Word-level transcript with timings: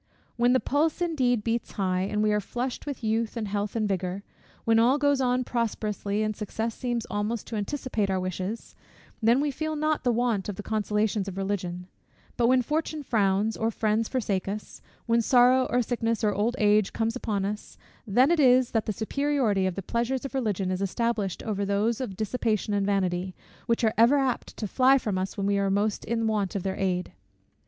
When 0.35 0.53
the 0.53 0.59
pulse 0.59 0.99
indeed 0.99 1.43
beats 1.43 1.73
high, 1.73 2.01
and 2.01 2.23
we 2.23 2.33
are 2.33 2.39
flushed 2.39 2.87
with 2.87 3.03
youth, 3.03 3.37
and 3.37 3.47
health, 3.47 3.75
and 3.75 3.87
vigour; 3.87 4.23
when 4.65 4.79
all 4.79 4.97
goes 4.97 5.21
on 5.21 5.43
prosperously, 5.43 6.23
and 6.23 6.35
success 6.35 6.73
seems 6.73 7.05
almost 7.11 7.45
to 7.45 7.55
anticipate 7.55 8.09
our 8.09 8.19
wishes; 8.19 8.73
then 9.21 9.39
we 9.39 9.51
feel 9.51 9.75
not 9.75 10.03
the 10.03 10.11
want 10.11 10.49
of 10.49 10.55
the 10.55 10.63
consolations 10.63 11.27
of 11.27 11.37
Religion: 11.37 11.85
but 12.35 12.47
when 12.47 12.63
fortune 12.63 13.03
frowns, 13.03 13.55
or 13.55 13.69
friends 13.69 14.09
forsake 14.09 14.47
us; 14.47 14.81
when 15.05 15.21
sorrow, 15.21 15.67
or 15.69 15.83
sickness, 15.83 16.23
or 16.23 16.33
old 16.33 16.55
age, 16.57 16.93
comes 16.93 17.15
upon 17.15 17.45
us, 17.45 17.77
then 18.07 18.31
it 18.31 18.39
is, 18.39 18.71
that 18.71 18.87
the 18.87 18.93
superiority 18.93 19.67
of 19.67 19.75
the 19.75 19.83
pleasures 19.83 20.25
of 20.25 20.33
Religion 20.33 20.71
is 20.71 20.81
established 20.81 21.43
over 21.43 21.63
those 21.63 22.01
of 22.01 22.17
dissipation 22.17 22.73
and 22.73 22.87
vanity, 22.87 23.35
which 23.67 23.83
are 23.83 23.93
ever 23.99 24.17
apt 24.17 24.57
to 24.57 24.67
fly 24.67 24.97
from 24.97 25.19
us 25.19 25.37
when 25.37 25.45
we 25.45 25.59
are 25.59 25.69
most 25.69 26.03
in 26.05 26.25
want 26.25 26.55
of 26.55 26.63
their 26.63 26.75
aid. 26.79 27.13